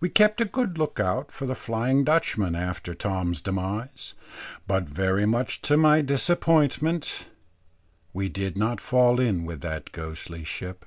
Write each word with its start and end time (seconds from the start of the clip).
We 0.00 0.08
kept 0.08 0.40
a 0.40 0.44
good 0.44 0.76
look 0.76 0.98
out 0.98 1.30
for 1.30 1.46
the 1.46 1.54
Flying 1.54 2.02
Dutchman 2.02 2.56
after 2.56 2.94
Tom's 2.94 3.40
demise; 3.40 4.14
but 4.66 4.88
very 4.88 5.24
much 5.24 5.62
to 5.62 5.76
my 5.76 6.00
disappointment, 6.00 7.26
we 8.12 8.28
did 8.28 8.58
not 8.58 8.80
fall 8.80 9.20
in 9.20 9.44
with 9.44 9.60
that 9.60 9.92
ghostly 9.92 10.42
ship. 10.42 10.84